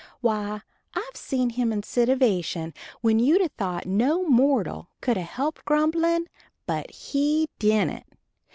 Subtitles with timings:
[0.19, 0.61] Why
[0.95, 6.25] I've seen him in sitivation when you'd a thought no mortal could a helped grumblin';
[6.65, 8.07] but he dident.